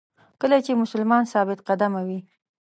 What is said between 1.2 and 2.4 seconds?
ثابت قدمه وي.